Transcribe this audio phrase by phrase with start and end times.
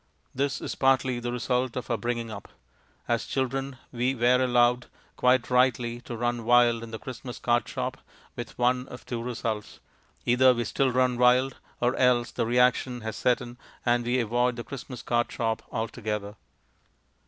[0.33, 2.47] This is partly the result of our bringing up;
[3.07, 7.97] as children we were allowed (quite rightly) to run wild in the Christmas card shop,
[8.35, 9.79] with one of two results.
[10.25, 14.55] Either we still run wild, or else the reaction has set in and we avoid
[14.55, 16.33] the Christmas card shop altogether.